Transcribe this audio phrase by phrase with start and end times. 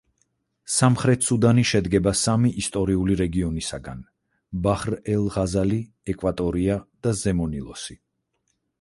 [0.75, 4.01] სამხრეთი სუდანი შედგება სამი ისტორიული რეგიონისაგან:
[4.67, 5.81] ბაჰრ-ელ-ღაზალი,
[6.15, 8.03] ეკვატორია და ზემო ნილოსი.